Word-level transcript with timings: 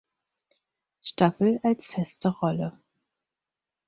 Staffel 1.03 1.59
als 1.61 1.85
feste 1.85 2.29
Rolle. 2.29 2.75